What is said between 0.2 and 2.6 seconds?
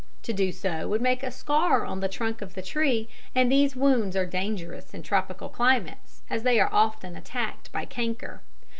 To do so would make a scar on the trunk of